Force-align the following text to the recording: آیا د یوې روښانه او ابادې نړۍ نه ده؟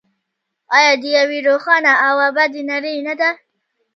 آیا 0.77 0.93
د 1.01 1.03
یوې 1.17 1.39
روښانه 1.47 1.93
او 2.07 2.15
ابادې 2.29 2.61
نړۍ 2.71 2.95
نه 3.07 3.13
ده؟ 3.19 3.29